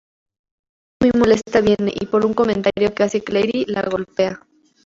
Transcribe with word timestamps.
Jackie, 0.99 1.11
muy 1.13 1.19
molesta, 1.19 1.61
viene 1.61 1.93
y 1.93 2.07
por 2.07 2.25
un 2.25 2.33
comentario 2.33 2.91
que 2.95 3.03
hace 3.03 3.23
Claire 3.23 3.65
la 3.67 3.83
golpea. 3.83 4.41